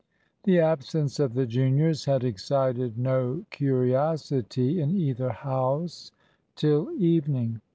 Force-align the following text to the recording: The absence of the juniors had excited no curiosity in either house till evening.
The 0.45 0.59
absence 0.59 1.19
of 1.19 1.35
the 1.35 1.45
juniors 1.45 2.05
had 2.05 2.23
excited 2.23 2.97
no 2.97 3.45
curiosity 3.51 4.81
in 4.81 4.89
either 4.89 5.29
house 5.29 6.11
till 6.55 6.89
evening. 6.97 7.61